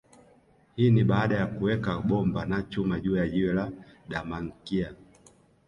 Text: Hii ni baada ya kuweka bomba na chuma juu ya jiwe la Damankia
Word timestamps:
Hii 0.75 0.91
ni 0.91 1.03
baada 1.03 1.35
ya 1.37 1.47
kuweka 1.47 1.97
bomba 1.99 2.45
na 2.45 2.61
chuma 2.63 2.99
juu 2.99 3.15
ya 3.15 3.27
jiwe 3.29 3.53
la 3.53 3.71
Damankia 4.09 4.93